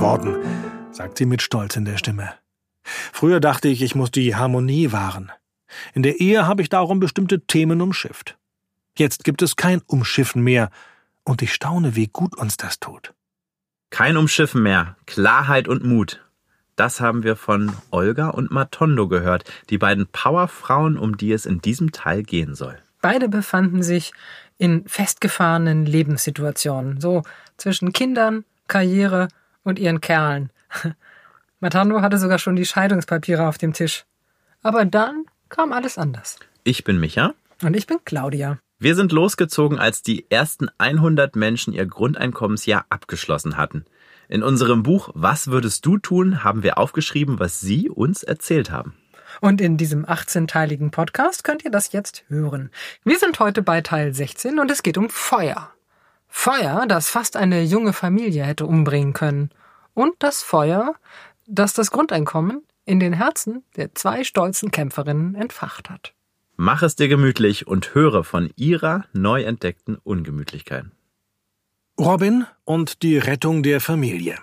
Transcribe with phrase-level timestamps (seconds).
[0.00, 0.34] geworden,
[0.92, 2.32] sagt sie mit Stolz in der Stimme.
[2.82, 5.30] Früher dachte ich, ich muss die Harmonie wahren.
[5.92, 8.38] In der Ehe habe ich darum bestimmte Themen umschifft.
[8.96, 10.70] Jetzt gibt es kein Umschiffen mehr,
[11.22, 13.12] und ich staune, wie gut uns das tut.
[13.90, 16.24] Kein Umschiffen mehr, Klarheit und Mut.
[16.76, 21.60] Das haben wir von Olga und Matondo gehört, die beiden Powerfrauen, um die es in
[21.60, 22.78] diesem Teil gehen soll.
[23.02, 24.12] Beide befanden sich
[24.56, 27.22] in festgefahrenen Lebenssituationen, so
[27.58, 29.28] zwischen Kindern, Karriere
[29.62, 30.50] und ihren Kerlen.
[31.60, 34.04] Matando hatte sogar schon die Scheidungspapiere auf dem Tisch.
[34.62, 36.38] Aber dann kam alles anders.
[36.64, 37.34] Ich bin Micha.
[37.62, 38.58] Und ich bin Claudia.
[38.78, 43.84] Wir sind losgezogen, als die ersten 100 Menschen ihr Grundeinkommensjahr abgeschlossen hatten.
[44.28, 46.42] In unserem Buch Was würdest du tun?
[46.44, 48.94] haben wir aufgeschrieben, was Sie uns erzählt haben.
[49.40, 52.70] Und in diesem 18-teiligen Podcast könnt ihr das jetzt hören.
[53.04, 55.70] Wir sind heute bei Teil 16 und es geht um Feuer.
[56.30, 59.50] Feuer, das fast eine junge Familie hätte umbringen können.
[59.92, 60.94] Und das Feuer,
[61.46, 66.14] das das Grundeinkommen in den Herzen der zwei stolzen Kämpferinnen entfacht hat.
[66.56, 70.86] Mach es dir gemütlich und höre von ihrer neu entdeckten Ungemütlichkeit.
[71.98, 74.38] Robin und die Rettung der Familie.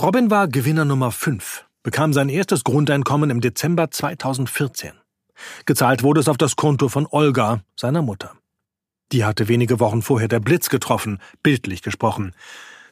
[0.00, 4.92] Robin war Gewinner Nummer 5, bekam sein erstes Grundeinkommen im Dezember 2014.
[5.64, 8.34] Gezahlt wurde es auf das Konto von Olga, seiner Mutter.
[9.12, 12.32] Die hatte wenige Wochen vorher der Blitz getroffen, bildlich gesprochen.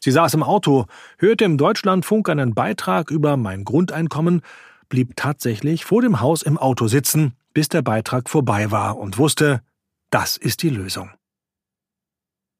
[0.00, 0.86] Sie saß im Auto,
[1.18, 4.42] hörte im Deutschlandfunk einen Beitrag über mein Grundeinkommen,
[4.88, 9.62] blieb tatsächlich vor dem Haus im Auto sitzen bis der Beitrag vorbei war und wusste,
[10.10, 11.08] das ist die Lösung.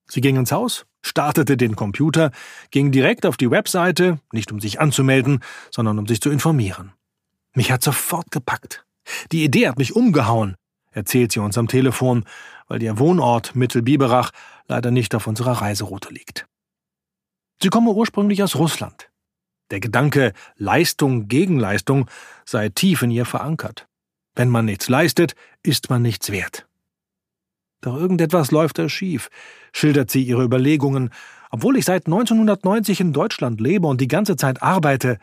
[0.09, 2.31] Sie ging ins Haus, startete den Computer,
[2.71, 5.41] ging direkt auf die Webseite, nicht um sich anzumelden,
[5.71, 6.95] sondern um sich zu informieren.
[7.53, 8.87] Mich hat sofort gepackt.
[9.33, 10.57] Die Idee hat mich umgehauen,
[10.93, 12.25] erzählt sie uns am Telefon,
[12.69, 14.31] weil ihr Wohnort Mittelbiberach
[14.67, 16.47] leider nicht auf unserer Reiseroute liegt.
[17.63, 19.11] Sie komme ursprünglich aus Russland.
[19.71, 22.09] Der Gedanke Leistung gegen Leistung
[22.45, 23.89] sei tief in ihr verankert.
[24.35, 26.67] Wenn man nichts leistet, ist man nichts wert.
[27.81, 29.29] Doch irgendetwas läuft da schief,
[29.73, 31.11] schildert sie ihre Überlegungen.
[31.51, 35.19] Obwohl ich seit 1990 in Deutschland lebe und die ganze Zeit arbeite,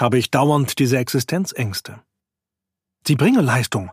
[0.00, 2.00] habe ich dauernd diese Existenzängste.
[3.06, 3.90] Sie bringe Leistung,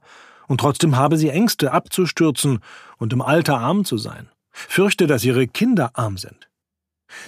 [0.47, 2.59] und trotzdem habe sie Ängste, abzustürzen
[2.97, 6.49] und im Alter arm zu sein, fürchte, dass ihre Kinder arm sind.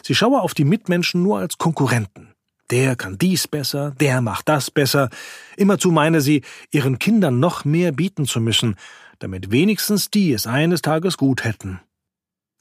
[0.03, 2.33] Sie schaue auf die Mitmenschen nur als Konkurrenten.
[2.69, 5.09] Der kann dies besser, der macht das besser.
[5.55, 8.75] Immerzu meine sie, ihren Kindern noch mehr bieten zu müssen,
[9.19, 11.79] damit wenigstens die es eines Tages gut hätten.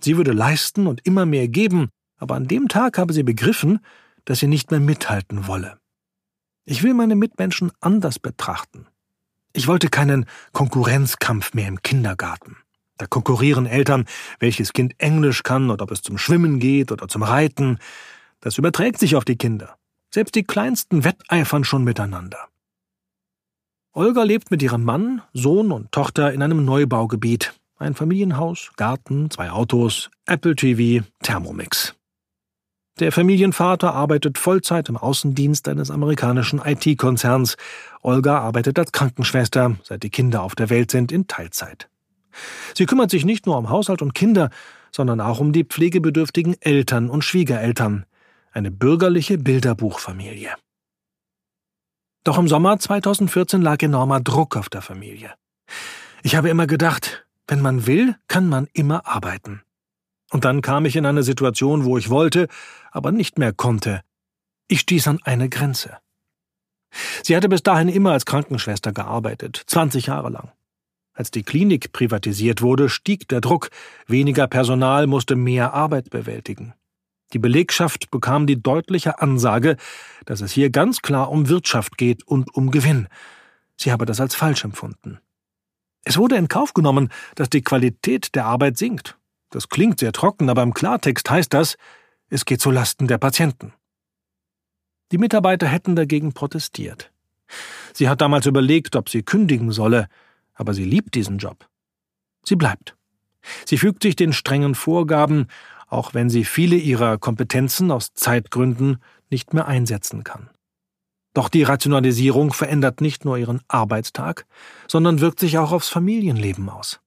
[0.00, 3.80] Sie würde leisten und immer mehr geben, aber an dem Tag habe sie begriffen,
[4.24, 5.78] dass sie nicht mehr mithalten wolle.
[6.64, 8.86] Ich will meine Mitmenschen anders betrachten.
[9.56, 12.58] Ich wollte keinen Konkurrenzkampf mehr im Kindergarten.
[12.98, 14.04] Da konkurrieren Eltern,
[14.38, 17.78] welches Kind Englisch kann oder ob es zum Schwimmen geht oder zum Reiten.
[18.40, 19.78] Das überträgt sich auf die Kinder.
[20.12, 22.48] Selbst die kleinsten wetteifern schon miteinander.
[23.92, 27.54] Olga lebt mit ihrem Mann, Sohn und Tochter in einem Neubaugebiet.
[27.78, 31.94] Ein Familienhaus, Garten, zwei Autos, Apple TV, Thermomix.
[32.98, 37.58] Der Familienvater arbeitet Vollzeit im Außendienst eines amerikanischen IT-Konzerns.
[38.00, 41.90] Olga arbeitet als Krankenschwester, seit die Kinder auf der Welt sind, in Teilzeit.
[42.74, 44.48] Sie kümmert sich nicht nur um Haushalt und Kinder,
[44.90, 48.06] sondern auch um die pflegebedürftigen Eltern und Schwiegereltern
[48.52, 50.54] eine bürgerliche Bilderbuchfamilie.
[52.24, 55.34] Doch im Sommer 2014 lag enormer Druck auf der Familie.
[56.22, 59.60] Ich habe immer gedacht, wenn man will, kann man immer arbeiten.
[60.30, 62.48] Und dann kam ich in eine Situation, wo ich wollte,
[62.96, 64.00] aber nicht mehr konnte.
[64.68, 65.98] Ich stieß an eine Grenze.
[67.22, 70.50] Sie hatte bis dahin immer als Krankenschwester gearbeitet, 20 Jahre lang.
[71.12, 73.70] Als die Klinik privatisiert wurde, stieg der Druck,
[74.06, 76.74] weniger Personal musste mehr Arbeit bewältigen.
[77.32, 79.76] Die Belegschaft bekam die deutliche Ansage,
[80.24, 83.08] dass es hier ganz klar um Wirtschaft geht und um Gewinn.
[83.76, 85.18] Sie habe das als falsch empfunden.
[86.04, 89.18] Es wurde in Kauf genommen, dass die Qualität der Arbeit sinkt.
[89.50, 91.76] Das klingt sehr trocken, aber im Klartext heißt das,
[92.30, 93.72] es geht zu Lasten der Patienten.
[95.12, 97.12] Die Mitarbeiter hätten dagegen protestiert.
[97.92, 100.08] Sie hat damals überlegt, ob sie kündigen solle,
[100.54, 101.68] aber sie liebt diesen Job.
[102.44, 102.96] Sie bleibt.
[103.64, 105.46] Sie fügt sich den strengen Vorgaben
[105.86, 108.98] auch wenn sie viele ihrer Kompetenzen aus Zeitgründen
[109.30, 110.50] nicht mehr einsetzen kann.
[111.32, 114.46] Doch die Rationalisierung verändert nicht nur ihren Arbeitstag,
[114.88, 117.00] sondern wirkt sich auch aufs Familienleben aus.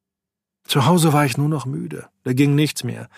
[0.66, 3.10] Zu Hause war ich nur noch müde, da ging nichts mehr.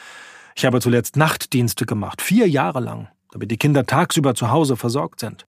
[0.56, 5.20] Ich habe zuletzt Nachtdienste gemacht, vier Jahre lang, damit die Kinder tagsüber zu Hause versorgt
[5.20, 5.46] sind.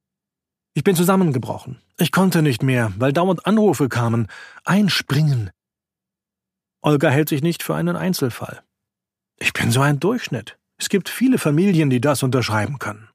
[0.74, 1.82] Ich bin zusammengebrochen.
[1.98, 4.28] Ich konnte nicht mehr, weil dauernd Anrufe kamen.
[4.66, 5.52] Einspringen.
[6.82, 8.64] Olga hält sich nicht für einen Einzelfall.
[9.38, 13.10] Ich bin so ein Durchschnitt, Es gibt viele Familien, die das unterschreiben können.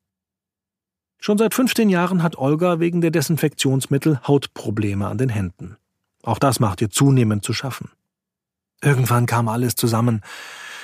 [1.19, 5.77] Schon seit 15 Jahren hat Olga wegen der Desinfektionsmittel Hautprobleme an den Händen.
[6.23, 7.91] Auch das macht ihr zunehmend zu schaffen.
[8.83, 10.23] Irgendwann kam alles zusammen.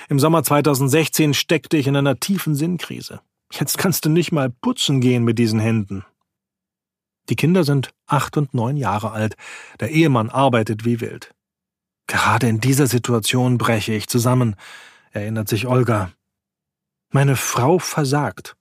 [0.08, 3.20] Im Sommer 2016 steckte ich in einer tiefen Sinnkrise.
[3.52, 6.04] Jetzt kannst du nicht mal putzen gehen mit diesen Händen.
[7.28, 9.36] Die Kinder sind acht und neun Jahre alt.
[9.80, 11.34] Der Ehemann arbeitet wie wild.
[12.06, 14.56] Gerade in dieser Situation breche ich zusammen,
[15.12, 16.10] erinnert sich Olga.
[17.10, 18.56] Meine Frau versagt.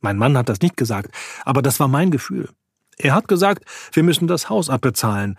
[0.00, 2.48] Mein Mann hat das nicht gesagt, aber das war mein Gefühl.
[2.96, 5.38] Er hat gesagt, wir müssen das Haus abbezahlen.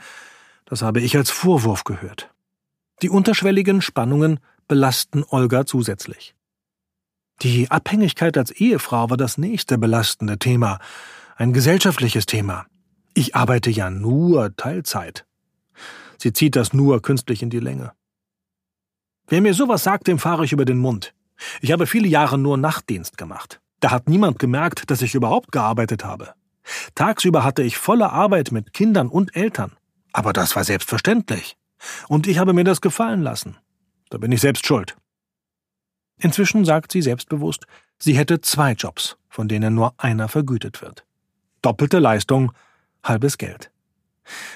[0.65, 2.29] Das habe ich als Vorwurf gehört.
[3.01, 4.39] Die unterschwelligen Spannungen
[4.71, 6.33] belasten Olga zusätzlich.
[7.41, 10.79] Die Abhängigkeit als Ehefrau war das nächste belastende Thema,
[11.35, 12.67] ein gesellschaftliches Thema.
[13.13, 15.25] Ich arbeite ja nur Teilzeit.
[16.17, 17.91] Sie zieht das nur künstlich in die Länge.
[19.27, 21.13] Wer mir sowas sagt, dem fahre ich über den Mund.
[21.59, 23.59] Ich habe viele Jahre nur Nachtdienst gemacht.
[23.81, 26.33] Da hat niemand gemerkt, dass ich überhaupt gearbeitet habe.
[26.95, 29.73] Tagsüber hatte ich volle Arbeit mit Kindern und Eltern.
[30.13, 31.57] Aber das war selbstverständlich.
[32.07, 33.57] Und ich habe mir das gefallen lassen.
[34.11, 34.95] Da bin ich selbst schuld.
[36.19, 37.65] Inzwischen sagt sie selbstbewusst,
[37.97, 41.05] sie hätte zwei Jobs, von denen nur einer vergütet wird.
[41.63, 42.51] Doppelte Leistung,
[43.03, 43.71] halbes Geld.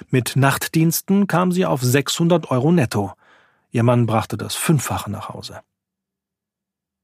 [0.10, 3.14] Mit Nachtdiensten kam sie auf 600 Euro netto.
[3.72, 5.62] Ihr Mann brachte das Fünffache nach Hause.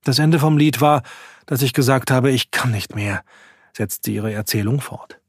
[0.03, 1.03] Das Ende vom Lied war,
[1.45, 3.23] dass ich gesagt habe, ich kann nicht mehr,
[3.71, 5.19] setzte ihre Erzählung fort.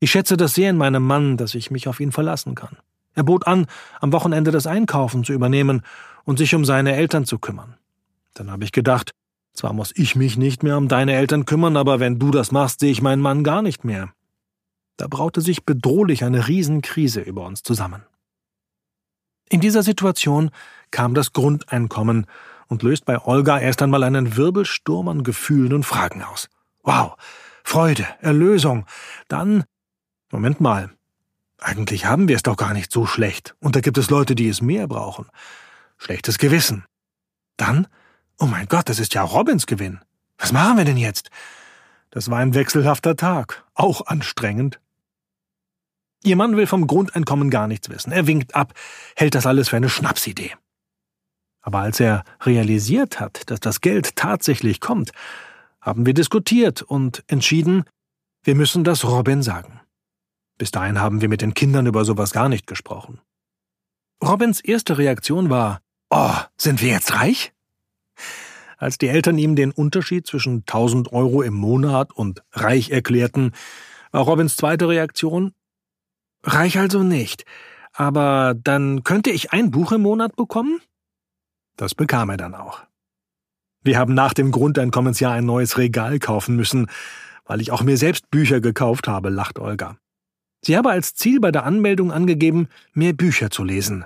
[0.00, 2.76] Ich schätze das sehr in meinem Mann, dass ich mich auf ihn verlassen kann.
[3.14, 3.66] Er bot an,
[4.00, 5.82] am Wochenende das Einkaufen zu übernehmen
[6.24, 7.76] und sich um seine Eltern zu kümmern.
[8.34, 9.12] Dann habe ich gedacht,
[9.54, 12.80] zwar muss ich mich nicht mehr um deine Eltern kümmern, aber wenn du das machst,
[12.80, 14.12] sehe ich meinen Mann gar nicht mehr.
[14.96, 18.02] Da braute sich bedrohlich eine Riesenkrise über uns zusammen.
[19.48, 20.50] In dieser Situation
[20.90, 22.26] kam das Grundeinkommen
[22.68, 26.48] und löst bei Olga erst einmal einen Wirbelsturm an Gefühlen und Fragen aus.
[26.82, 27.16] Wow,
[27.64, 28.86] Freude, Erlösung.
[29.28, 29.64] Dann,
[30.30, 30.90] Moment mal,
[31.58, 34.48] eigentlich haben wir es doch gar nicht so schlecht, und da gibt es Leute, die
[34.48, 35.26] es mehr brauchen.
[36.02, 36.84] Schlechtes Gewissen.
[37.56, 37.86] Dann,
[38.40, 40.00] oh mein Gott, das ist ja Robins Gewinn.
[40.36, 41.30] Was machen wir denn jetzt?
[42.10, 44.80] Das war ein wechselhafter Tag, auch anstrengend.
[46.24, 48.10] Ihr Mann will vom Grundeinkommen gar nichts wissen.
[48.10, 48.74] Er winkt ab,
[49.14, 50.56] hält das alles für eine Schnapsidee.
[51.60, 55.12] Aber als er realisiert hat, dass das Geld tatsächlich kommt,
[55.80, 57.84] haben wir diskutiert und entschieden,
[58.42, 59.80] wir müssen das Robin sagen.
[60.58, 63.20] Bis dahin haben wir mit den Kindern über sowas gar nicht gesprochen.
[64.20, 65.81] Robins erste Reaktion war,
[66.14, 67.54] Oh, sind wir jetzt reich?
[68.76, 73.52] Als die Eltern ihm den Unterschied zwischen 1000 Euro im Monat und reich erklärten,
[74.10, 75.54] war Robins zweite Reaktion,
[76.44, 77.46] Reich also nicht,
[77.94, 80.82] aber dann könnte ich ein Buch im Monat bekommen?
[81.78, 82.82] Das bekam er dann auch.
[83.82, 86.88] Wir haben nach dem Grundeinkommensjahr ein neues Regal kaufen müssen,
[87.46, 89.96] weil ich auch mir selbst Bücher gekauft habe, lacht Olga.
[90.60, 94.04] Sie habe als Ziel bei der Anmeldung angegeben, mehr Bücher zu lesen.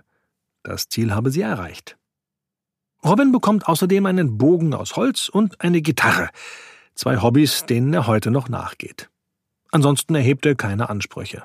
[0.62, 1.95] Das Ziel habe sie erreicht.
[3.04, 6.30] Robin bekommt außerdem einen Bogen aus Holz und eine Gitarre,
[6.94, 9.10] zwei Hobbys, denen er heute noch nachgeht.
[9.70, 11.44] Ansonsten erhebt er keine Ansprüche.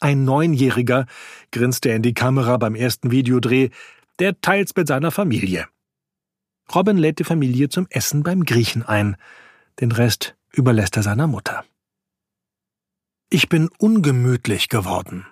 [0.00, 1.06] Ein Neunjähriger,
[1.52, 3.70] grinst er in die Kamera beim ersten Videodreh,
[4.18, 5.68] der teils mit seiner Familie.
[6.74, 9.16] Robin lädt die Familie zum Essen beim Griechen ein.
[9.80, 11.64] Den Rest überlässt er seiner Mutter.
[13.30, 15.26] Ich bin ungemütlich geworden.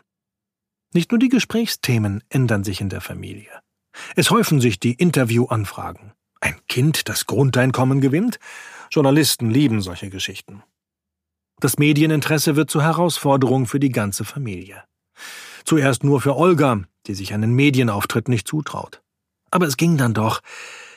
[0.92, 3.50] Nicht nur die Gesprächsthemen ändern sich in der Familie.
[4.16, 6.12] Es häufen sich die Interviewanfragen.
[6.40, 8.38] Ein Kind, das Grundeinkommen gewinnt?
[8.90, 10.62] Journalisten lieben solche Geschichten.
[11.60, 14.82] Das Medieninteresse wird zur Herausforderung für die ganze Familie.
[15.64, 19.02] Zuerst nur für Olga, die sich einen Medienauftritt nicht zutraut.
[19.50, 20.40] Aber es ging dann doch.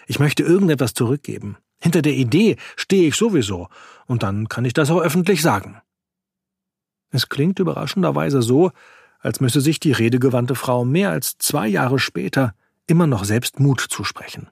[0.08, 1.58] Ich möchte irgendetwas zurückgeben.
[1.82, 3.68] Hinter der Idee stehe ich sowieso,
[4.06, 5.82] und dann kann ich das auch öffentlich sagen.
[7.12, 8.72] Es klingt überraschenderweise so,
[9.20, 12.56] als müsse sich die redegewandte Frau mehr als zwei Jahre später
[12.88, 14.50] immer noch selbst Mut zusprechen.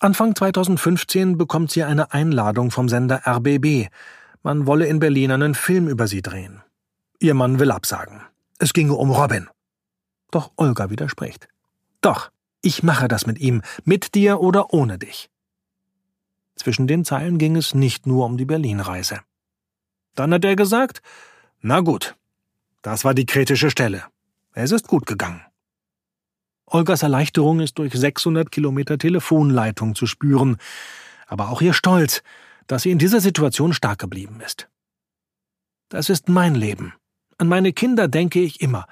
[0.00, 3.88] Anfang 2015 bekommt sie eine Einladung vom Sender RBB.
[4.42, 6.62] Man wolle in Berlin einen Film über sie drehen.
[7.20, 8.20] Ihr Mann will absagen.
[8.58, 9.48] Es ginge um Robin.
[10.30, 11.48] Doch Olga widerspricht.
[12.00, 15.30] Doch, ich mache das mit ihm, mit dir oder ohne dich.
[16.56, 19.20] Zwischen den Zeilen ging es nicht nur um die Berlin-Reise.
[20.14, 21.02] Dann hat er gesagt,
[21.60, 22.14] na gut,
[22.82, 24.04] das war die kritische Stelle.
[24.52, 25.40] Es ist gut gegangen.
[26.66, 30.56] Olgas Erleichterung ist durch 600 Kilometer Telefonleitung zu spüren,
[31.26, 32.22] aber auch ihr Stolz,
[32.66, 34.68] dass sie in dieser Situation stark geblieben ist.
[35.88, 36.94] Das ist mein Leben.
[37.38, 38.86] An meine Kinder denke ich immer.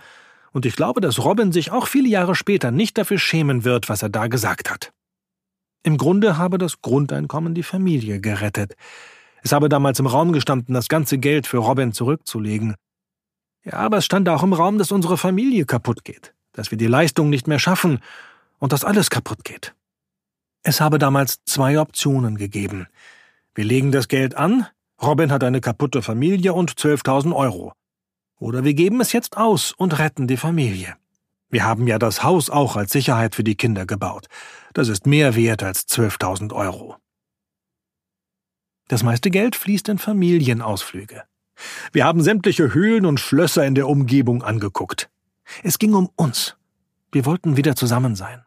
[0.52, 4.02] Und ich glaube, dass Robin sich auch viele Jahre später nicht dafür schämen wird, was
[4.02, 4.92] er da gesagt hat.
[5.82, 8.76] Im Grunde habe das Grundeinkommen die Familie gerettet.
[9.42, 12.76] Es habe damals im Raum gestanden, das ganze Geld für Robin zurückzulegen.
[13.64, 16.86] Ja, aber es stand auch im Raum, dass unsere Familie kaputt geht, dass wir die
[16.86, 18.00] Leistung nicht mehr schaffen
[18.58, 19.74] und dass alles kaputt geht.
[20.62, 22.86] Es habe damals zwei Optionen gegeben.
[23.54, 24.66] Wir legen das Geld an,
[25.02, 27.72] Robin hat eine kaputte Familie und 12.000 Euro.
[28.38, 30.96] Oder wir geben es jetzt aus und retten die Familie.
[31.50, 34.28] Wir haben ja das Haus auch als Sicherheit für die Kinder gebaut.
[34.72, 36.96] Das ist mehr wert als 12.000 Euro.
[38.88, 41.24] Das meiste Geld fließt in Familienausflüge.
[41.92, 45.10] Wir haben sämtliche Höhlen und Schlösser in der Umgebung angeguckt.
[45.62, 46.56] Es ging um uns.
[47.10, 48.44] Wir wollten wieder zusammen sein.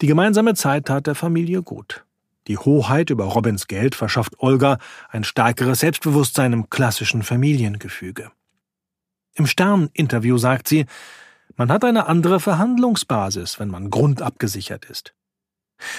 [0.00, 2.04] Die gemeinsame Zeit tat der Familie gut.
[2.48, 8.30] Die Hoheit über Robins Geld verschafft Olga ein stärkeres Selbstbewusstsein im klassischen Familiengefüge.
[9.34, 10.86] Im Stern-Interview sagt sie,
[11.56, 15.14] man hat eine andere Verhandlungsbasis, wenn man grundabgesichert ist.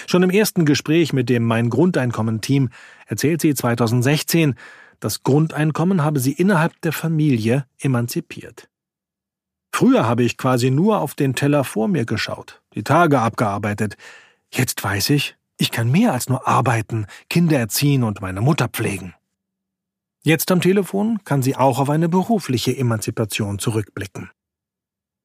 [0.07, 2.69] Schon im ersten Gespräch mit dem Mein Grundeinkommen-Team
[3.07, 4.55] erzählt sie 2016,
[5.00, 8.69] das Grundeinkommen habe sie innerhalb der Familie emanzipiert.
[9.75, 13.98] Früher habe ich quasi nur auf den Teller vor mir geschaut, die Tage abgearbeitet.
[14.50, 19.15] Jetzt weiß ich, ich kann mehr als nur arbeiten, Kinder erziehen und meine Mutter pflegen.
[20.24, 24.32] Jetzt am Telefon kann sie auch auf eine berufliche Emanzipation zurückblicken.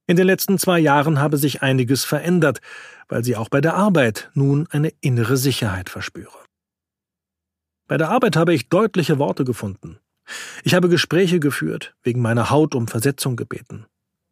[0.08, 2.60] In den letzten zwei Jahren habe sich einiges verändert,
[3.06, 6.40] weil sie auch bei der Arbeit nun eine innere Sicherheit verspüre.
[7.86, 10.00] Bei der Arbeit habe ich deutliche Worte gefunden.
[10.64, 13.86] Ich habe Gespräche geführt, wegen meiner Haut um Versetzung gebeten.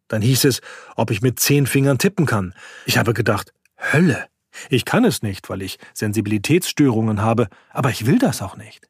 [0.09, 0.61] Dann hieß es,
[0.97, 2.53] ob ich mit zehn Fingern tippen kann.
[2.85, 4.27] Ich habe gedacht, Hölle.
[4.69, 8.89] Ich kann es nicht, weil ich Sensibilitätsstörungen habe, aber ich will das auch nicht.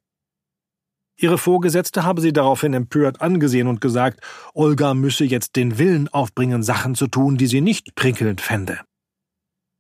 [1.18, 4.22] Ihre Vorgesetzte habe sie daraufhin empört angesehen und gesagt,
[4.54, 8.80] Olga müsse jetzt den Willen aufbringen, Sachen zu tun, die sie nicht prickelnd fände.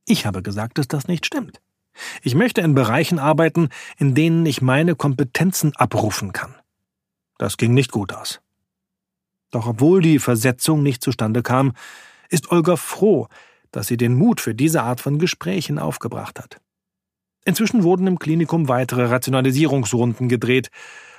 [0.05, 1.61] Ich habe gesagt, dass das nicht stimmt.
[2.23, 6.55] Ich möchte in Bereichen arbeiten, in denen ich meine Kompetenzen abrufen kann.
[7.37, 8.41] Das ging nicht gut aus.
[9.51, 11.73] Doch obwohl die Versetzung nicht zustande kam,
[12.29, 13.27] ist Olga froh,
[13.71, 16.59] dass sie den Mut für diese Art von Gesprächen aufgebracht hat.
[17.45, 20.69] Inzwischen wurden im Klinikum weitere Rationalisierungsrunden gedreht.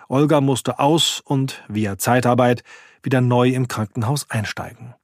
[0.09, 2.63] Olga musste aus und via Zeitarbeit
[3.03, 4.95] wieder neu im Krankenhaus einsteigen.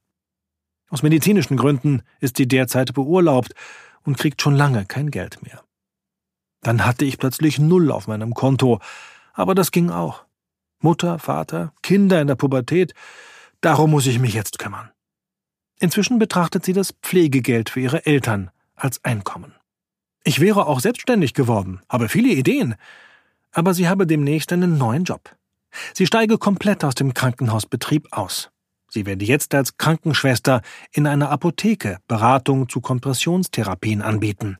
[0.89, 3.53] Aus medizinischen Gründen ist sie derzeit beurlaubt
[4.03, 5.63] und kriegt schon lange kein Geld mehr.
[6.61, 8.79] Dann hatte ich plötzlich Null auf meinem Konto,
[9.33, 10.26] aber das ging auch.
[10.79, 12.93] Mutter, Vater, Kinder in der Pubertät,
[13.61, 14.91] darum muss ich mich jetzt kümmern.
[15.79, 19.53] Inzwischen betrachtet sie das Pflegegeld für ihre Eltern als Einkommen.
[20.23, 22.75] Ich wäre auch selbstständig geworden, habe viele Ideen,
[23.51, 25.35] aber sie habe demnächst einen neuen Job.
[25.93, 28.49] Sie steige komplett aus dem Krankenhausbetrieb aus.
[28.89, 34.57] Sie werde jetzt als Krankenschwester in einer Apotheke Beratung zu Kompressionstherapien anbieten.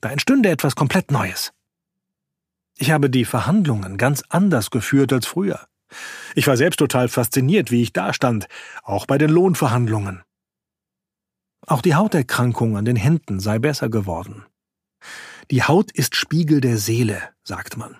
[0.00, 1.52] Da entstünde etwas komplett Neues.
[2.78, 5.66] Ich habe die Verhandlungen ganz anders geführt als früher.
[6.34, 8.48] Ich war selbst total fasziniert, wie ich dastand,
[8.82, 10.22] auch bei den Lohnverhandlungen.
[11.66, 14.44] Auch die Hauterkrankung an den Händen sei besser geworden.
[15.50, 17.96] Die Haut ist Spiegel der Seele, sagt man.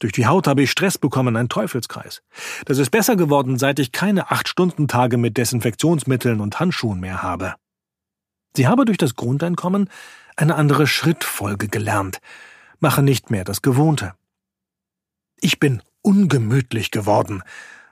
[0.00, 2.22] Durch die Haut habe ich Stress bekommen, ein Teufelskreis.
[2.66, 7.54] Das ist besser geworden, seit ich keine Acht-Stunden-Tage mit Desinfektionsmitteln und Handschuhen mehr habe.
[8.56, 9.88] Sie habe durch das Grundeinkommen
[10.36, 12.20] eine andere Schrittfolge gelernt,
[12.84, 14.12] mache nicht mehr das Gewohnte.
[15.40, 17.42] Ich bin ungemütlich geworden,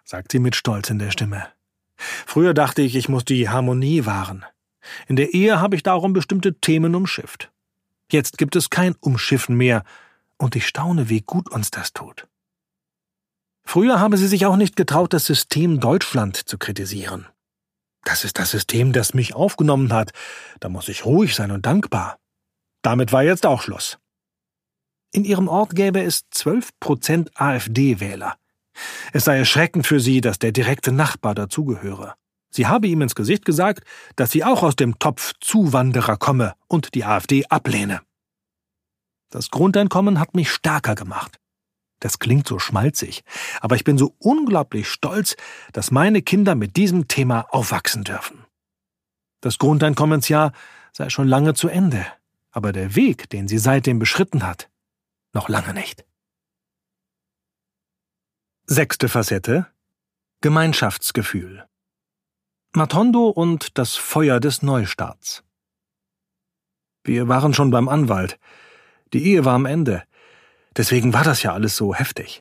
[0.05, 1.49] sagt sie mit Stolz in der Stimme.
[1.97, 4.45] Früher dachte ich, ich muss die Harmonie wahren.
[5.09, 7.51] In der Ehe habe ich darum bestimmte Themen umschifft.
[8.11, 9.83] Jetzt gibt es kein Umschiffen mehr,
[10.37, 12.29] und ich staune, wie gut uns das tut.
[13.65, 17.27] Früher habe sie sich auch nicht getraut, das System Deutschland zu kritisieren.
[18.05, 20.13] Das ist das System, das mich aufgenommen hat.
[20.61, 22.19] Da muss ich ruhig sein und dankbar.
[22.83, 23.97] Damit war jetzt auch Schluss.
[25.13, 28.37] In ihrem Ort gäbe es zwölf Prozent AfD-Wähler.
[29.13, 32.15] Es sei erschreckend für sie, dass der direkte Nachbar dazugehöre.
[32.51, 33.85] Sie habe ihm ins Gesicht gesagt,
[34.17, 38.01] dass sie auch aus dem Topf Zuwanderer komme und die AfD ablehne.
[39.31, 41.39] Das Grundeinkommen hat mich stärker gemacht.
[42.01, 43.23] Das klingt so schmalzig,
[43.61, 45.37] aber ich bin so unglaublich stolz,
[45.73, 48.45] dass meine Kinder mit diesem Thema aufwachsen dürfen.
[49.41, 50.53] Das Grundeinkommensjahr
[50.93, 52.05] sei schon lange zu Ende,
[52.51, 54.69] aber der Weg, den sie seitdem beschritten hat,
[55.33, 56.05] noch lange nicht.
[58.67, 59.67] Sechste Facette
[60.41, 61.67] Gemeinschaftsgefühl
[62.75, 65.45] Matondo und das Feuer des Neustarts.
[67.05, 68.39] Wir waren schon beim Anwalt.
[69.13, 70.05] Die Ehe war am Ende.
[70.77, 72.41] Deswegen war das ja alles so heftig.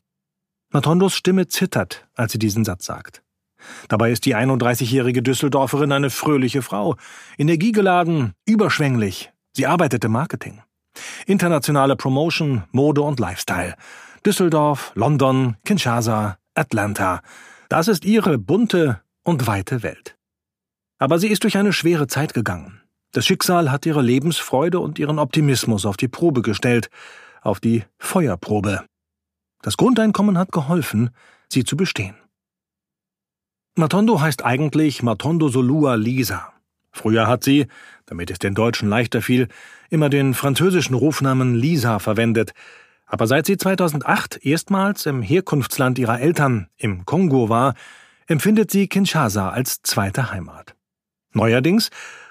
[0.70, 3.22] Matondos Stimme zittert, als sie diesen Satz sagt.
[3.88, 6.96] Dabei ist die 31-jährige Düsseldorferin eine fröhliche Frau,
[7.36, 9.30] energiegeladen, überschwänglich.
[9.52, 10.62] Sie arbeitet im Marketing.
[11.26, 13.74] Internationale Promotion, Mode und Lifestyle.
[14.24, 17.22] Düsseldorf, London, Kinshasa, Atlanta.
[17.68, 20.16] Das ist ihre bunte und weite Welt.
[20.98, 22.80] Aber sie ist durch eine schwere Zeit gegangen.
[23.12, 26.88] Das Schicksal hat ihre Lebensfreude und ihren Optimismus auf die Probe gestellt,
[27.42, 28.84] auf die Feuerprobe.
[29.62, 31.10] Das Grundeinkommen hat geholfen,
[31.48, 32.14] sie zu bestehen.
[33.74, 36.51] Matondo heißt eigentlich Matondo Solua Lisa.
[36.92, 37.66] Früher hat sie,
[38.06, 39.48] damit es den Deutschen leichter fiel,
[39.90, 42.52] immer den französischen Rufnamen Lisa verwendet,
[43.06, 47.74] aber seit sie 2008 erstmals im Herkunftsland ihrer Eltern, im Kongo war,
[48.26, 50.74] empfindet sie Kinshasa als zweite Heimat.
[51.34, 51.90] Neuerdings,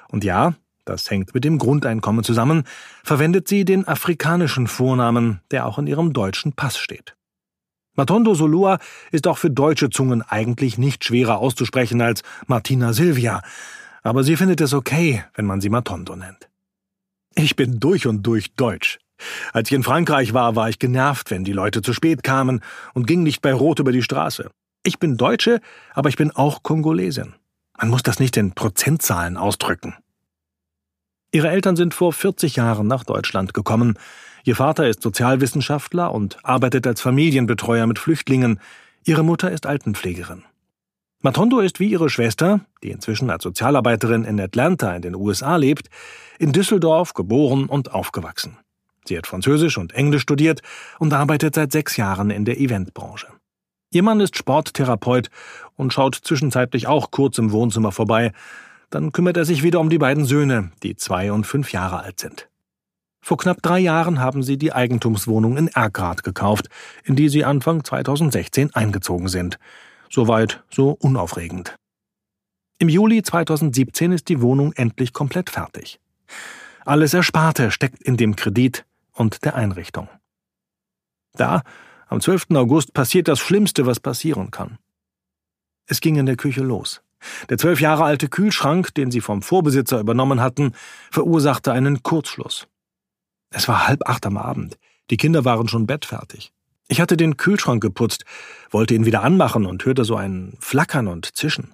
[0.10, 2.63] und ja, das hängt mit dem Grundeinkommen zusammen,
[3.03, 7.15] verwendet sie den afrikanischen Vornamen, der auch in ihrem deutschen Pass steht.
[7.94, 8.80] Matondo Solua
[9.12, 13.41] ist auch für deutsche Zungen eigentlich nicht schwerer auszusprechen als Martina Silvia,
[14.01, 16.50] aber sie findet es okay, wenn man sie Matondo nennt.
[17.36, 19.00] Ich bin durch und durch deutsch.
[19.53, 22.62] Als ich in Frankreich war, war ich genervt, wenn die Leute zu spät kamen
[22.93, 24.50] und ging nicht bei Rot über die Straße.
[24.84, 25.62] Ich bin Deutsche,
[25.93, 27.36] aber ich bin auch Kongolesin.
[27.77, 29.96] Man muss das nicht in Prozentzahlen ausdrücken.
[31.31, 33.98] Ihre Eltern sind vor 40 Jahren nach Deutschland gekommen.
[34.43, 38.60] Ihr Vater ist Sozialwissenschaftler und arbeitet als Familienbetreuer mit Flüchtlingen.
[39.05, 40.43] Ihre Mutter ist Altenpflegerin.
[41.24, 45.88] Matondo ist wie ihre Schwester, die inzwischen als Sozialarbeiterin in Atlanta in den USA lebt,
[46.40, 48.58] in Düsseldorf geboren und aufgewachsen.
[49.06, 50.62] Sie hat Französisch und Englisch studiert
[50.98, 53.28] und arbeitet seit sechs Jahren in der Eventbranche.
[53.92, 55.30] Ihr Mann ist Sporttherapeut
[55.75, 58.32] und schaut zwischenzeitlich auch kurz im Wohnzimmer vorbei.
[58.90, 62.20] Dann kümmert er sich wieder um die beiden Söhne, die zwei und fünf Jahre alt
[62.20, 62.50] sind.
[63.24, 66.70] Vor knapp drei Jahren haben sie die Eigentumswohnung in Erkrath gekauft,
[67.04, 69.60] in die sie Anfang 2016 eingezogen sind.
[70.13, 71.74] Soweit so unaufregend.
[72.80, 76.01] Im Juli 2017 ist die Wohnung endlich komplett fertig.
[76.83, 80.09] Alles Ersparte steckt in dem Kredit und der Einrichtung.
[81.33, 81.62] Da,
[82.07, 82.48] am 12.
[82.55, 84.79] August, passiert das Schlimmste, was passieren kann.
[85.86, 87.01] Es ging in der Küche los.
[87.50, 90.74] Der zwölf Jahre alte Kühlschrank, den sie vom Vorbesitzer übernommen hatten,
[91.09, 92.68] verursachte einen Kurzschluss.
[93.50, 94.77] Es war halb acht am Abend.
[95.09, 96.51] Die Kinder waren schon bettfertig.
[96.92, 98.25] Ich hatte den Kühlschrank geputzt,
[98.70, 101.74] wollte ihn wieder anmachen und hörte so ein Flackern und Zischen.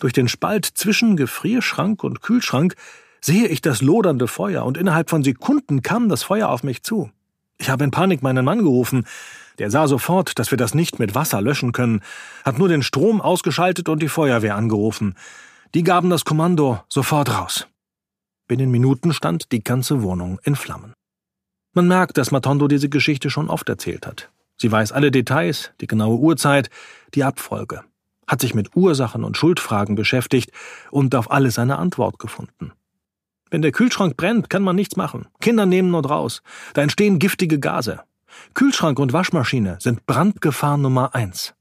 [0.00, 2.74] Durch den Spalt zwischen Gefrierschrank und Kühlschrank
[3.20, 7.12] sehe ich das lodernde Feuer und innerhalb von Sekunden kam das Feuer auf mich zu.
[7.58, 9.06] Ich habe in Panik meinen Mann gerufen.
[9.60, 12.00] Der sah sofort, dass wir das nicht mit Wasser löschen können,
[12.44, 15.14] hat nur den Strom ausgeschaltet und die Feuerwehr angerufen.
[15.72, 17.68] Die gaben das Kommando sofort raus.
[18.48, 20.94] Binnen Minuten stand die ganze Wohnung in Flammen.
[21.74, 24.30] Man merkt, dass Matondo diese Geschichte schon oft erzählt hat.
[24.58, 26.68] Sie weiß alle Details, die genaue Uhrzeit,
[27.14, 27.82] die Abfolge,
[28.26, 30.52] hat sich mit Ursachen und Schuldfragen beschäftigt
[30.90, 32.72] und auf alles eine Antwort gefunden.
[33.50, 35.26] Wenn der Kühlschrank brennt, kann man nichts machen.
[35.40, 36.42] Kinder nehmen nur raus.
[36.74, 38.00] Da entstehen giftige Gase.
[38.54, 41.54] Kühlschrank und Waschmaschine sind Brandgefahr Nummer eins.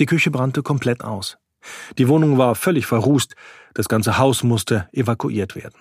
[0.00, 1.36] Die Küche brannte komplett aus.
[1.98, 3.34] Die Wohnung war völlig verrußt,
[3.74, 5.78] das ganze Haus musste evakuiert werden.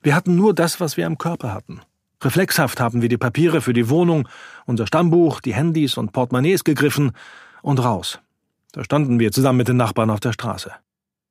[0.00, 1.80] Wir hatten nur das, was wir im Körper hatten.
[2.22, 4.28] Reflexhaft haben wir die Papiere für die Wohnung,
[4.64, 7.12] unser Stammbuch, die Handys und Portemonnaies gegriffen
[7.62, 8.20] und raus.
[8.72, 10.72] Da standen wir zusammen mit den Nachbarn auf der Straße.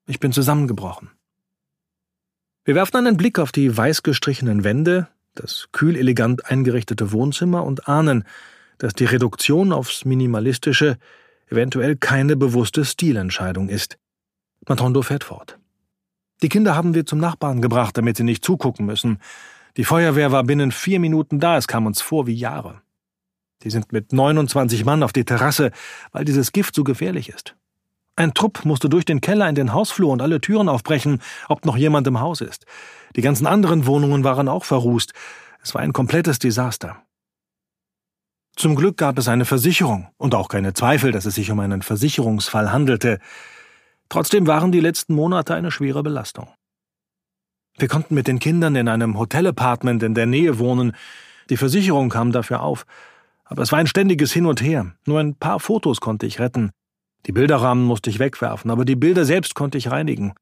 [0.08, 1.10] Ich bin zusammengebrochen.
[2.64, 7.88] Wir werfen einen Blick auf die weiß gestrichenen Wände, das kühl elegant eingerichtete Wohnzimmer und
[7.88, 8.24] ahnen,
[8.78, 10.98] dass die Reduktion aufs Minimalistische
[11.50, 13.98] eventuell keine bewusste Stilentscheidung ist.
[14.68, 15.60] Matondo fährt fort.
[16.42, 19.20] Die Kinder haben wir zum Nachbarn gebracht, damit sie nicht zugucken müssen.
[19.78, 22.82] Die Feuerwehr war binnen vier Minuten da, es kam uns vor wie Jahre.
[23.64, 25.72] Die sind mit 29 Mann auf die Terrasse,
[26.12, 27.56] weil dieses Gift so gefährlich ist.
[28.16, 31.76] Ein Trupp musste durch den Keller in den Hausflur und alle Türen aufbrechen, ob noch
[31.76, 32.66] jemand im Haus ist.
[33.16, 35.14] Die ganzen anderen Wohnungen waren auch verrußt.
[35.62, 37.02] Es war ein komplettes Desaster.
[38.56, 41.82] Zum Glück gab es eine Versicherung und auch keine Zweifel, dass es sich um einen
[41.82, 43.20] Versicherungsfall handelte.
[44.08, 46.48] Trotzdem waren die letzten Monate eine schwere Belastung.
[47.78, 50.96] Wir konnten mit den Kindern in einem Hotelapartment in der Nähe wohnen.
[51.50, 52.86] Die Versicherung kam dafür auf.
[53.44, 54.94] Aber es war ein ständiges Hin und Her.
[55.06, 56.72] Nur ein paar Fotos konnte ich retten.
[57.26, 60.34] Die Bilderrahmen musste ich wegwerfen, aber die Bilder selbst konnte ich reinigen.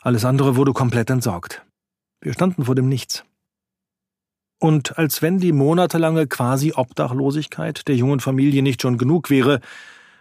[0.00, 1.64] Alles andere wurde komplett entsorgt.
[2.20, 3.24] Wir standen vor dem Nichts.
[4.58, 9.60] Und als wenn die monatelange Quasi-Obdachlosigkeit der jungen Familie nicht schon genug wäre,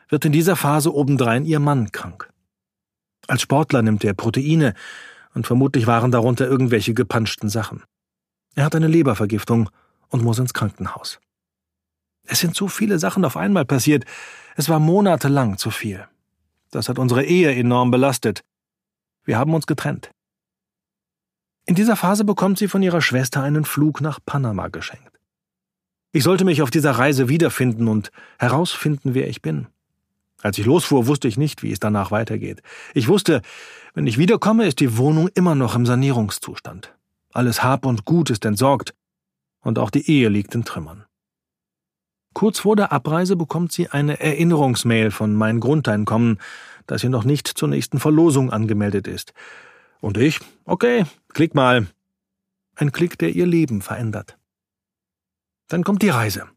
[0.09, 2.29] wird in dieser Phase obendrein ihr Mann krank.
[3.27, 4.73] Als Sportler nimmt er Proteine,
[5.33, 7.83] und vermutlich waren darunter irgendwelche gepanschten Sachen.
[8.55, 9.69] Er hat eine Lebervergiftung
[10.09, 11.19] und muss ins Krankenhaus.
[12.23, 14.05] Es sind so viele Sachen auf einmal passiert,
[14.55, 16.07] es war monatelang zu viel.
[16.69, 18.41] Das hat unsere Ehe enorm belastet.
[19.23, 20.11] Wir haben uns getrennt.
[21.65, 25.19] In dieser Phase bekommt sie von ihrer Schwester einen Flug nach Panama geschenkt.
[26.11, 29.67] Ich sollte mich auf dieser Reise wiederfinden und herausfinden, wer ich bin.
[30.41, 32.61] Als ich losfuhr, wusste ich nicht, wie es danach weitergeht.
[32.93, 33.41] Ich wusste,
[33.93, 36.95] wenn ich wiederkomme, ist die Wohnung immer noch im Sanierungszustand.
[37.31, 38.93] Alles Hab und Gut ist entsorgt,
[39.61, 41.05] und auch die Ehe liegt in Trümmern.
[42.33, 46.39] Kurz vor der Abreise bekommt sie eine Erinnerungsmail von mein Grundeinkommen,
[46.87, 49.33] dass sie noch nicht zur nächsten Verlosung angemeldet ist.
[49.99, 51.87] Und ich, okay, klick mal.
[52.75, 54.37] Ein Klick, der ihr Leben verändert.
[55.67, 56.47] Dann kommt die Reise.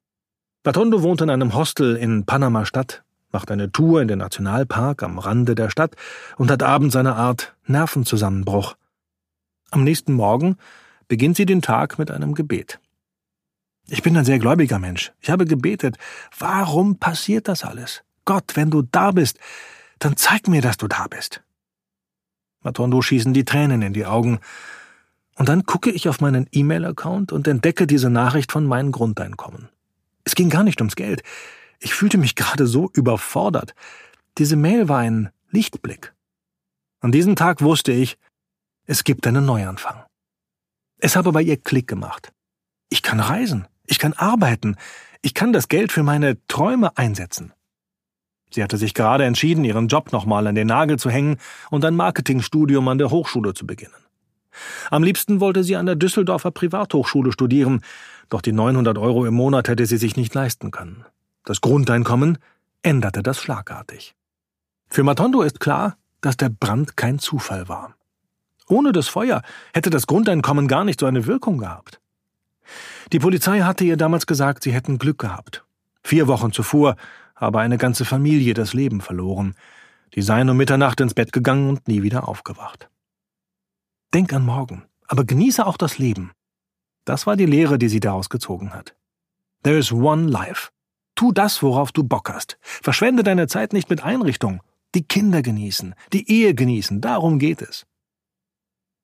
[0.63, 5.55] Batondo wohnt in einem Hostel in Panama-Stadt, macht eine Tour in den Nationalpark am Rande
[5.55, 5.95] der Stadt
[6.39, 8.77] und hat abends eine Art Nervenzusammenbruch.
[9.71, 10.57] Am nächsten Morgen
[11.09, 12.81] beginnt sie den Tag mit einem Gebet.
[13.89, 15.13] Ich bin ein sehr gläubiger Mensch.
[15.21, 15.99] Ich habe gebetet.
[16.39, 18.03] Warum passiert das alles?
[18.25, 19.39] Gott, wenn du da bist,
[19.99, 21.43] dann zeig mir, dass du da bist.
[22.63, 24.39] Matondo schießen die Tränen in die Augen.
[25.37, 29.69] Und dann gucke ich auf meinen E-Mail-Account und entdecke diese Nachricht von meinem Grundeinkommen.
[30.25, 31.23] Es ging gar nicht ums Geld.
[31.79, 33.75] Ich fühlte mich gerade so überfordert.
[34.39, 36.15] Diese Mail war ein Lichtblick.
[37.01, 38.19] An diesem Tag wusste ich,
[38.87, 40.05] es gibt einen Neuanfang.
[40.99, 42.33] Es habe bei ihr Klick gemacht.
[42.89, 43.67] Ich kann reisen.
[43.87, 44.77] Ich kann arbeiten.
[45.23, 47.53] Ich kann das Geld für meine Träume einsetzen.
[48.51, 51.39] Sie hatte sich gerade entschieden, ihren Job nochmal an den Nagel zu hängen
[51.71, 53.95] und ein Marketingstudium an der Hochschule zu beginnen.
[54.91, 57.83] Am liebsten wollte sie an der Düsseldorfer Privathochschule studieren,
[58.29, 61.05] doch die 900 Euro im Monat hätte sie sich nicht leisten können.
[61.45, 62.39] Das Grundeinkommen
[62.83, 64.15] änderte das schlagartig.
[64.89, 67.97] Für Matondo ist klar, dass der Brand kein Zufall war.
[68.67, 69.43] Ohne das Feuer
[69.75, 72.01] hätte das Grundeinkommen gar nicht so eine Wirkung gehabt.
[73.13, 75.65] Die Polizei hatte ihr damals gesagt, sie hätten Glück gehabt.
[76.03, 76.97] Vier Wochen zuvor
[77.37, 79.55] habe eine ganze Familie das Leben verloren.
[80.15, 82.89] Die seien um Mitternacht ins Bett gegangen und nie wieder aufgewacht.
[84.15, 86.33] Denk an morgen, aber genieße auch das Leben.
[87.05, 88.95] Das war die Lehre, die sie daraus gezogen hat.
[89.63, 90.71] There is one life.
[91.15, 92.59] Tu das, worauf du Bock hast.
[92.61, 94.61] Verschwende deine Zeit nicht mit Einrichtung.
[94.95, 97.87] Die Kinder genießen, die Ehe genießen, darum geht es.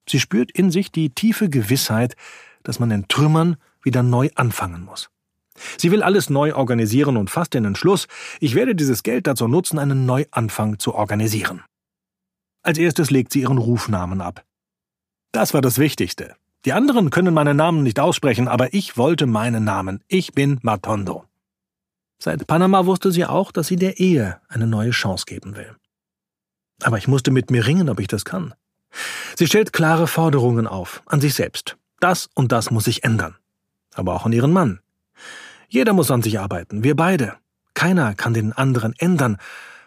[0.09, 2.14] Sie spürt in sich die tiefe Gewissheit,
[2.62, 5.11] dass man in Trümmern wieder neu anfangen muss.
[5.79, 8.07] Sie will alles neu organisieren und fasst den Entschluss,
[8.38, 11.62] ich werde dieses Geld dazu nutzen, einen Neuanfang zu organisieren.
[12.62, 14.44] Als erstes legt sie ihren Rufnamen ab.
[15.33, 16.35] Das war das Wichtigste.
[16.64, 20.03] Die anderen können meinen Namen nicht aussprechen, aber ich wollte meinen Namen.
[20.09, 21.25] Ich bin Matondo.
[22.23, 25.75] Seit Panama wusste sie auch, dass sie der Ehe eine neue Chance geben will.
[26.83, 28.55] Aber ich musste mit mir ringen, ob ich das kann.
[29.37, 31.77] Sie stellt klare Forderungen auf, an sich selbst.
[31.99, 33.37] Das und das muss sich ändern
[33.95, 34.81] aber auch an ihren Mann.
[35.69, 37.37] Jeder muss an sich arbeiten, wir beide.
[37.75, 39.37] Keiner kann den anderen ändern,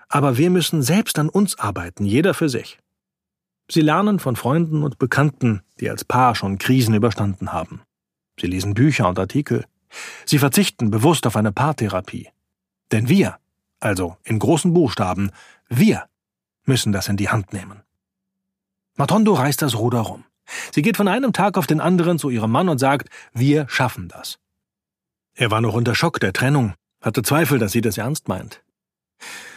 [0.08, 2.80] aber wir müssen selbst an uns arbeiten, jeder für sich.
[3.70, 7.82] Sie lernen von Freunden und Bekannten, die als Paar schon Krisen überstanden haben.
[8.40, 9.66] Sie lesen Bücher und Artikel.
[10.26, 12.30] Sie verzichten bewusst auf eine Paartherapie.
[12.92, 13.38] Denn wir,
[13.80, 15.32] also in großen Buchstaben,
[15.70, 16.08] wir
[16.66, 17.82] müssen das in die Hand nehmen.
[18.96, 20.26] Matondo reißt das Ruder rum.
[20.72, 24.08] Sie geht von einem Tag auf den anderen zu ihrem Mann und sagt, wir schaffen
[24.08, 24.40] das.
[25.36, 28.62] Er war noch unter Schock der Trennung, hatte Zweifel, dass sie das ernst meint.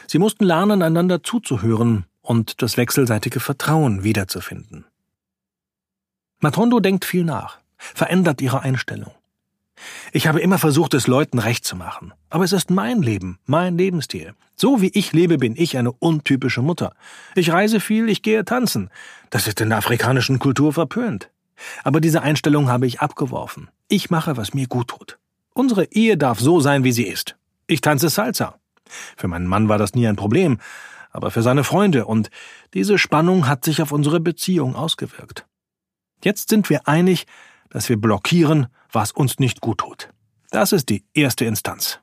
[0.07, 4.87] Sie mussten lernen, einander zuzuhören und das wechselseitige Vertrauen wiederzufinden.
[6.40, 9.12] Matondo denkt viel nach, verändert ihre Einstellung.
[10.12, 12.12] Ich habe immer versucht, es Leuten recht zu machen.
[12.31, 14.35] Aber es ist mein Leben, mein Lebensstil.
[14.55, 16.95] So wie ich lebe, bin ich eine untypische Mutter.
[17.35, 18.91] Ich reise viel, ich gehe tanzen.
[19.31, 21.31] Das ist in der afrikanischen Kultur verpönt.
[21.85, 23.69] Aber diese Einstellung habe ich abgeworfen.
[23.89, 25.19] Ich mache, was mir gut tut.
[25.55, 27.37] Unsere Ehe darf so sein, wie sie ist.
[27.67, 28.59] Ich tanze Salsa.
[29.17, 30.59] Für meinen Mann war das nie ein Problem,
[31.11, 32.31] aber für seine Freunde, und
[32.75, 35.47] diese Spannung hat sich auf unsere Beziehung ausgewirkt.
[36.23, 37.27] Jetzt sind wir einig,
[37.70, 40.09] dass wir blockieren, was uns nicht gut tut.
[40.50, 42.00] Das ist die erste Instanz.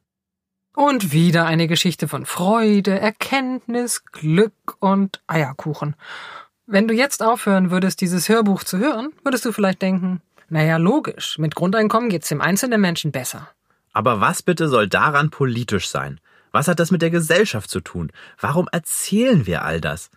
[0.76, 5.96] Und wieder eine Geschichte von Freude, Erkenntnis, Glück und Eierkuchen.
[6.66, 11.38] Wenn du jetzt aufhören würdest, dieses Hörbuch zu hören, würdest du vielleicht denken, naja, logisch,
[11.38, 13.50] mit Grundeinkommen geht's dem einzelnen Menschen besser.
[13.92, 16.20] Aber was bitte soll daran politisch sein?
[16.52, 18.12] Was hat das mit der Gesellschaft zu tun?
[18.40, 20.10] Warum erzählen wir all das?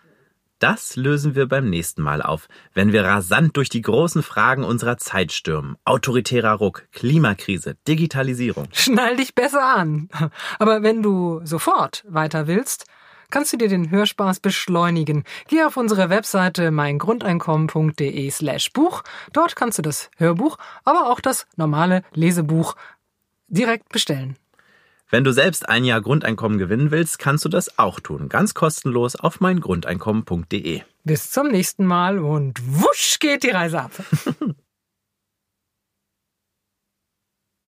[0.59, 4.97] Das lösen wir beim nächsten Mal auf, wenn wir rasant durch die großen Fragen unserer
[4.97, 5.77] Zeit stürmen.
[5.85, 8.67] Autoritärer Ruck, Klimakrise, Digitalisierung.
[8.73, 10.09] Schnall dich besser an.
[10.59, 12.87] Aber wenn du sofort weiter willst,
[13.31, 15.25] kannst du dir den Hörspaß beschleunigen.
[15.49, 19.03] Geh auf unsere Webseite meingrundeinkommen.de slash Buch.
[19.35, 22.77] Dort kannst du das Hörbuch, aber auch das normale Lesebuch
[23.49, 24.39] direkt bestellen.
[25.09, 28.29] Wenn du selbst ein Jahr Grundeinkommen gewinnen willst, kannst du das auch tun.
[28.29, 30.83] Ganz kostenlos auf meingrundeinkommen.de.
[31.05, 33.93] Bis zum nächsten Mal und wusch geht die Reise ab.